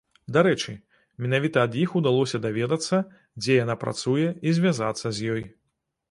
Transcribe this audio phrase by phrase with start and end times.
[0.35, 0.71] Дарэчы,
[1.25, 3.01] менавіта ад іх удалося даведацца,
[3.43, 5.43] дзе яна працуе і звязацца з ёй.